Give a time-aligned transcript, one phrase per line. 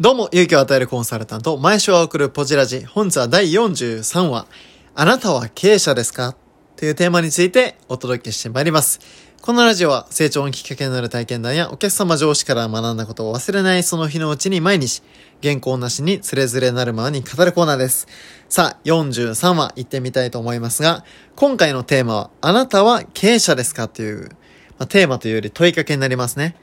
[0.00, 2.82] どうも、勇気を与えるコンサルタント、毎週は送るポジラジ。
[2.84, 4.46] 本日は第43話、
[4.94, 6.34] あなたは経営者ですか？
[6.76, 9.00] というテーマについてお届けしてまいります。
[9.42, 15.02] このラジオは成長のきっかけになる体験談やお客様上司から学んだことを忘れないその日のうちに毎日、
[15.42, 18.08] 原稿なしにつれづれなるままに語るコーナーです。
[18.48, 21.04] さあ、43話行ってみたいと思いますが、
[21.36, 23.88] 今回のテーマは、あなたは経営者ですか？
[23.88, 24.30] という、
[24.78, 26.56] まあ、テーマというより問いかけになりますね。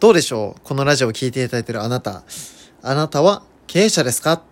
[0.00, 0.60] どうでしょう？
[0.62, 2.24] このラジオを聴いていただいているあなた。
[2.86, 4.42] あなたは経営者ですか？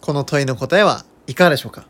[0.00, 1.86] この問いの答えはいかがでしょうか？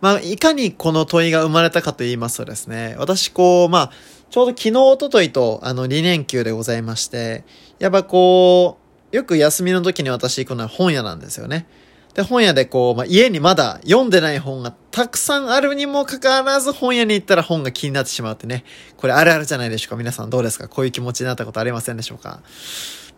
[0.00, 3.90] まあ、いかにこの問いが生まれたかと言いますとですね、私こう、まあ、
[4.30, 7.44] ちょうど昨日、おとといと、あの、2連休でございまして、
[7.78, 8.78] やっぱこ
[9.12, 11.66] う、よく休みの時に私行くのは本屋なんですよね。
[12.14, 18.64] で、本屋でこう、まあ、家にまだ読んでない本がたくさんあるにもかかわらず本屋に行ったら本が気になってしまうってね。
[18.96, 19.96] これあるあるじゃないでしょうか。
[19.96, 20.66] 皆さんどうですか？
[20.66, 22.42] こういう気持ちになったことありませんでしょうか？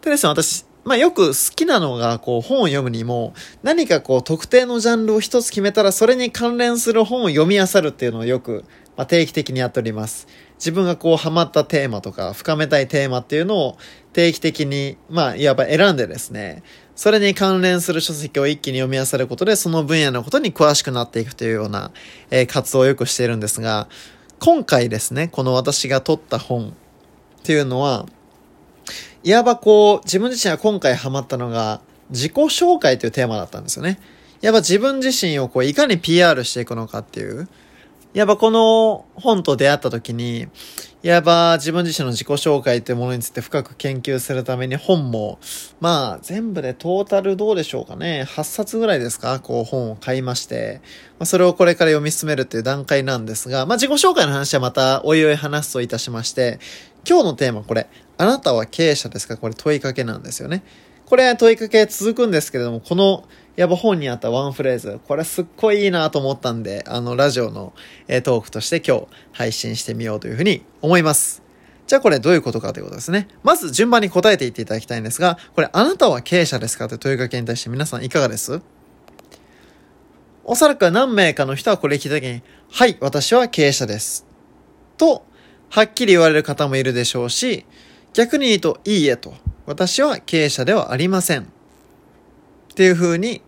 [0.04, 3.32] でですね、私、まあ、よく好きなのが、こう、本を読むにも、
[3.62, 8.64] 何かこう、特定のジャンルを一つ決めたら、それに関連する本を読み漁るっていうのをよく、
[8.97, 10.28] まあ、定期的にやっております。
[10.56, 13.78] 自分がこう、ハマったテーマとか、深めたいテーマっていうのを
[14.12, 16.62] 定期的に、まあ、いわば選んでですね、
[16.94, 21.92] それに関連する書籍を一気に読み漁ることで、その分野のことに詳しくなっていくというような、
[22.30, 23.88] えー、活動をよくしているんですが、
[24.38, 28.06] 今回ですね、この私が取った本っていうのは、
[29.25, 31.80] いわばこう、自分自身は今回ハマったのが、
[32.11, 33.98] 自己紹介というテーマだったんですよね。
[34.42, 37.48] いわば自分自身をこう、いかに PR していくのかっていう。
[38.12, 40.47] いわばこの本と出会った時に、
[41.03, 45.38] いわば自分自身の自己紹介というものについて深く研究するために本も、
[45.81, 48.25] まあ全部でトータルどうでしょうかね。
[48.28, 49.41] 8冊ぐらいですか？
[49.41, 50.81] こう本を買いまして、
[51.19, 56.61] まあ、それをこれから読み進めるっていう段階なんですが、まあ自己紹介の話はまたおいおい話すといたしまして、
[57.08, 59.36] 今日のテーマこれ、あなたは経営者ですか？
[59.36, 60.62] これ問いかけなんですよね。
[61.06, 63.24] これ問いかけ続くんですけれども、この
[63.56, 67.72] やっぱ本にあったワンフレーズ、これすっごいいいなと思ったんで、あの、ラジオの、
[68.09, 71.42] トークとして今日配信してみようというふうに思います。
[71.87, 73.28] じゃあこれどういうことかということですね。
[73.42, 78.62] まず順番に答えていっていただきたいんですが、これあなたは経営者ですかという問いかけに対して皆さんいかがです？
[80.42, 84.26] おそらく何名かの人はこれ聞いた時に、はい、私は経営者です。
[84.97, 85.26] と、
[85.74, 87.66] はっきり言われる方もいるでしょうし、
[88.12, 89.34] 逆に言うと、いいえと。
[89.66, 91.40] 私は経営者ではありません。
[91.40, 91.44] っ
[92.76, 93.42] ていう風に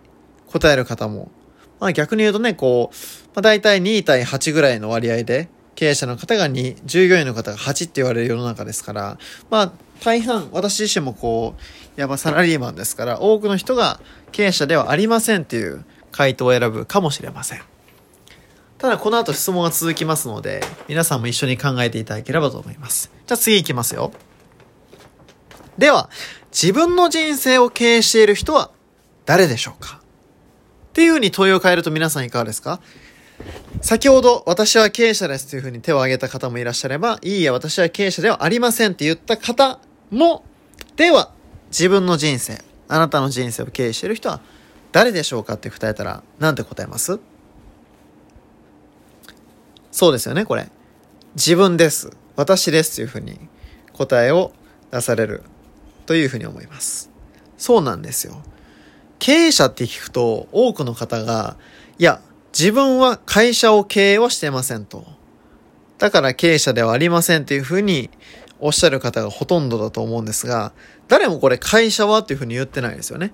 [0.49, 1.31] 答える方も。
[1.79, 9.73] まあ逆に言うとね、こう、まあ大体2対8ぐらいの割合で、経営者の方が2、従業員の方が8って言われる世の中ですから、まあ
[10.03, 11.55] 大半、私自身もこ
[11.97, 14.01] う、やばサラリーマンですから、多くの人が
[14.33, 17.76] 経営者ではありませんっていう回答を選ぶかもしれません。
[18.79, 23.11] ただこの後質問が続きますので、皆さんも一緒に考えていただければと思います。
[23.27, 24.13] じゃあ次行きますよ。
[25.79, 26.11] では、
[26.51, 28.71] 自分の人生を経営している人は
[29.25, 30.01] 誰でしょうか？
[30.01, 30.01] っ
[30.93, 32.81] ていうふうに問いを変えると皆さんいかがですか？
[33.83, 39.79] 先ほど私は経営者ですというふうに手を挙げた方もいらっしゃれば、いいや私は経営者ではありませんって言った方
[40.11, 40.45] も、
[40.97, 41.33] では
[41.69, 44.41] 自分の人生、あなたの人生を経営している人は
[44.93, 47.19] 誰でしょうかって答えたら何て答えます？
[49.97, 50.69] そうですよね、これ。
[51.37, 52.11] 自分です。
[52.37, 53.41] 私ですというふうに
[53.95, 54.53] 答えを
[54.91, 55.43] 出される
[56.05, 57.09] というふうに思います。
[57.57, 58.43] そうなんですよ。
[59.19, 61.57] 経営者って聞くと多くの方が、
[61.99, 62.21] いや、
[62.53, 65.07] 自分は会社を経営はしてませんと。
[65.97, 68.11] だから経営者ではありませんというふうに
[68.61, 70.75] おっしゃる方がほとんどだと思うんですが、
[71.09, 73.33] 誰もこれ会社はっていうふうに言ってないですよね。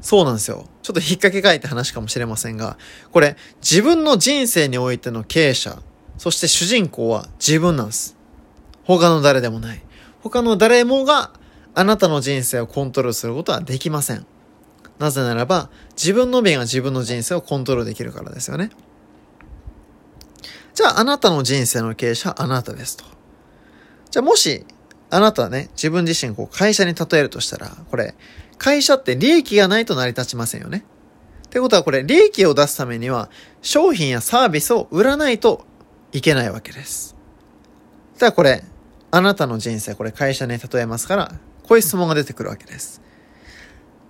[0.00, 0.66] そうなんですよ。
[0.82, 2.78] ちょっと引っ掛け替えて話かもしれませんが、
[3.12, 5.82] これ自分の人生においての経営者、
[6.18, 8.16] そして主人公は自分なんです。
[8.84, 9.82] 他の誰でもない。
[10.22, 11.32] 他の誰もが
[11.74, 14.26] あなたの人生をコントロールすることはできません。
[14.98, 18.70] なぜならば、自分の便が自分の人生をコントロールできるからですよね。
[20.74, 23.04] じゃあ、あなたの人生の経営者はあなたですと。
[24.10, 24.66] じゃあ、もし、
[25.10, 28.14] あなたはね、自分自身こう会社に例えるとしたら、これ、
[28.58, 30.84] 会社って利益がないと成り立ちませんよね。
[31.46, 33.28] ってことはこれ、利益を出すためには、
[33.60, 35.66] 商品やサービスを売らないと
[36.12, 37.16] いけないわけです。
[38.18, 38.62] ただこれ、
[39.10, 41.34] あなたの人生、これ会社に例えますから、
[41.64, 43.02] こういう質問が出てくるわけです。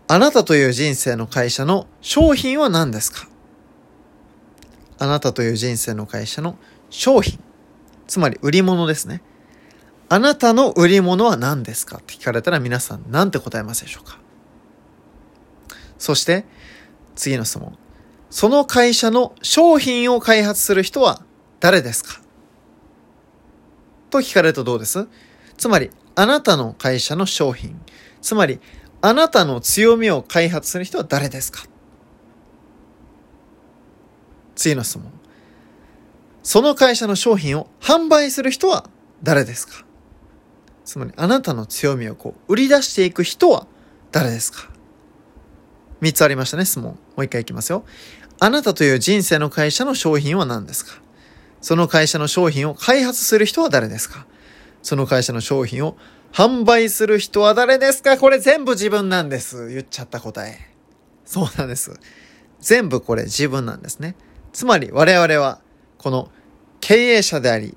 [0.09, 3.29] あなたという人生の会社の商品は何ですか？
[4.99, 6.59] あなたという人生の会社の
[6.91, 7.39] 商品。
[8.09, 9.23] つまり売り物ですね。
[10.13, 11.99] あなたの売り物は何ですか？
[11.99, 14.19] って聞かれたら皆さん何て答えますでしょうか？
[15.99, 16.45] そして、
[17.15, 17.79] 次の質問。
[18.29, 21.23] その会社の商品を開発する人は
[21.61, 22.21] 誰ですか？
[24.11, 25.07] と聞かれるとどうです？
[25.57, 27.81] つまり、あなたの会社の商品。
[28.21, 28.59] つまり、
[29.03, 31.63] あなたの強みを開発する人は誰ですか？
[34.57, 35.13] 次の質問。
[36.43, 38.91] その会社の商品を販売する人は
[39.23, 39.85] 誰ですか？
[40.85, 43.67] つまり、あなたの強みをこう、売り出していく人は
[44.13, 44.69] 誰ですか？
[46.01, 46.93] 三つありましたね、質問。
[46.93, 47.85] もう一回いきますよ。
[48.39, 51.01] あなたという人生の会社の商品は何ですか？
[51.61, 54.27] その会社の商品を開発する人は誰ですか？
[54.83, 55.97] その会社の商品を
[56.33, 58.17] 販売する人は誰ですか？
[58.17, 59.69] これ全部自分なんです。
[59.69, 60.59] 言っちゃった答え。
[61.27, 61.93] そうなんです。
[62.61, 64.17] 全部これ自分なんですね。
[64.53, 65.61] つまり我々は
[65.99, 66.31] この
[66.81, 67.77] 経営者であり、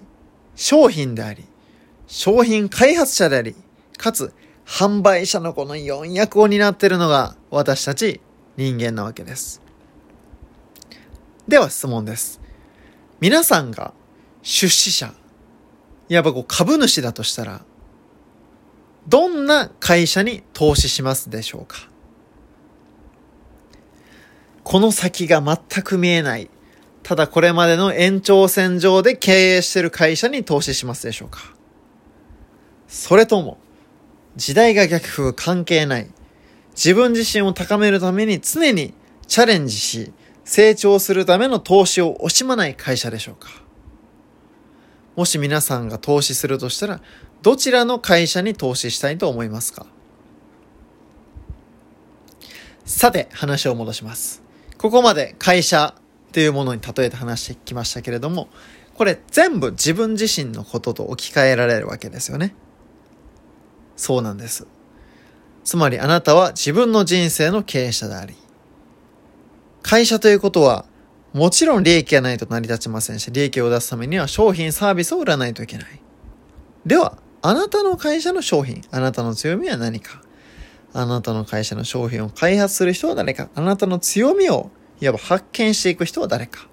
[0.55, 1.43] 商品であり、
[2.15, 3.55] 商品開発者であり、
[3.97, 4.35] かつ
[4.67, 8.21] 販売者のこの4役を担っているのが私たち
[8.55, 9.63] 人間なわけです。
[11.47, 12.39] では質問です。
[13.19, 13.95] 皆さんが
[14.43, 15.11] 出資者、
[16.07, 17.65] いわばこう株主だとしたら、
[19.07, 21.89] どんな会社に投資しますでしょうか？
[24.63, 26.51] この先が全く見えない。
[27.01, 31.39] ただこれまでの延長線上で経営している会社に投資しますでしょうか？
[32.93, 33.57] それとも、
[34.35, 36.07] 時代が逆風関係ない。
[36.75, 38.93] 自分自身を高めるために常に
[39.25, 40.13] チャレンジし、
[40.45, 43.49] 成長するための投資を惜しまない会社でしょうか
[45.15, 47.01] もし皆さんが投資するとしたら、
[47.41, 49.87] どちらの会社に投資したいと思いますか？
[52.85, 54.43] さて、話を戻します。
[54.77, 55.95] ここまで会社
[56.31, 58.49] というものに例えて話してきましたけれども、
[58.93, 62.53] これ全部自分自身のことと置き換えられるわけですよね。
[64.03, 64.67] そうなんです。
[65.63, 68.35] つまりあなたは自分の人生の経営者であり、
[69.81, 70.85] 会社ということは、
[71.33, 76.01] もちろん利益がないと成り立ちませんし、利益を出すためには商品、サービスを売らないといけない。
[76.85, 80.21] では、あなたの会社の商品、あなたの強みは何か
[80.93, 84.69] あなたの会社の商品を開発する人は誰かあなたの強みを
[85.01, 86.67] いわば発見していく人は誰か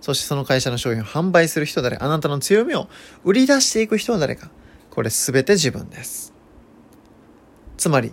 [0.00, 2.88] そしてその会社の商品を販売する人は誰あなたの強みを
[3.22, 4.50] 売り出していく人は誰か
[4.90, 6.31] これすべて自分です。
[7.82, 8.12] つまり、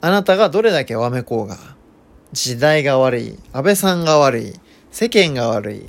[0.00, 1.58] あなたがどれだけわめこうが、
[2.32, 4.54] 時代が悪い、安倍さんが悪い、
[4.90, 5.86] 世間が悪い、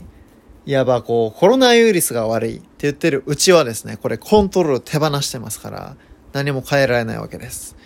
[0.66, 5.96] いわばこう、コロナウイルスが悪いって言ってるうちはですね、これコントロール手放してますから、
[6.34, 7.78] 何も変えられないわけです。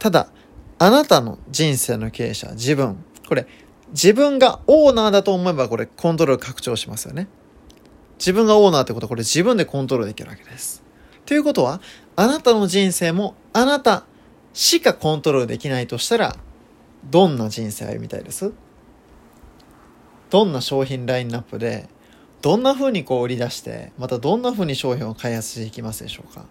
[0.00, 0.32] ただ、
[0.80, 3.46] あなたの人生の経営者、自分、これ、
[3.92, 7.28] 自分がオーナーだと思えばこれコントロール拡張しますよね。
[8.18, 10.82] 自分がオーナーってことはこれ自分でコントロールできるわけです。
[11.24, 11.80] ということは、
[12.16, 14.06] あなたの人生もあなた
[14.52, 16.36] しかコントロールできないとしたら、
[17.04, 18.52] どんな人生歩みたいです？
[20.30, 21.88] どんな商品ラインナップで、
[22.40, 26.46] どんな風にこう売り出して、またどんな風に商品を開発していきますでしょうか？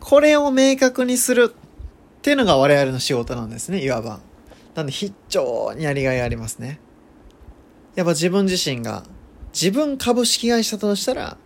[0.00, 4.20] これを明確にするっていうのが我々の仕事なんですね、いわば。
[4.74, 6.80] なんで非常にやりがいありますね。
[7.96, 9.02] やっぱ自分自身が
[9.52, 11.36] 自分株式会社としたら、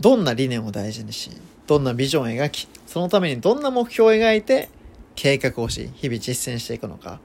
[0.00, 1.30] どんな理念を大事にし、
[1.70, 4.70] どんなビジョンを描き、そのためにどんな目標を描いて
[5.14, 7.20] 計画をし、日々実践していくのか。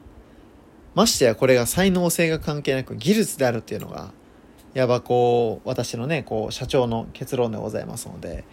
[0.93, 4.11] ましてやこれが才能性が関係なく技術であるっていうのが、
[4.75, 8.43] いわばこう、私のね、こう、社長の結論でございますので、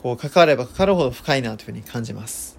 [0.00, 2.56] こう、関われば関わるほど深いなというふうに感じます。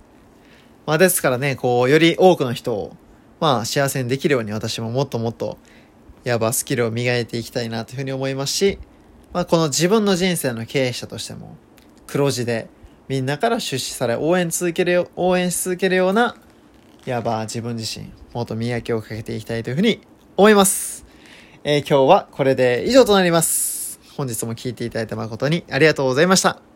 [0.86, 2.98] まあですからね、こう、より多くの人を、
[3.40, 5.58] まあ幸せにできるように私ももっともっと、
[6.26, 8.78] いわばスキルを磨いていきたいなというふうに思いますし、
[9.32, 11.56] まあこの自分の人生の経営者としても、
[12.14, 12.68] 黒字で、
[13.08, 16.36] みんなから出資され応援続けるよ、応援し続けるような、
[17.06, 20.02] いわば自分自身、もっと磨きをかけていきたいというふうに
[20.38, 21.06] 思います。
[21.64, 24.00] えー、今日はこれで以上となります。
[24.16, 26.73] 本日も聴いていただいて誠にありがとうございました。